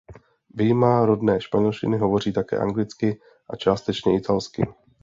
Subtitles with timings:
[0.55, 3.19] Vyjma rodné španělštiny hovoří také anglicky
[3.49, 4.67] a částečně italsky.